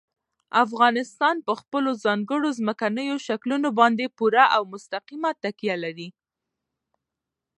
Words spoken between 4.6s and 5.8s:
مستقیمه تکیه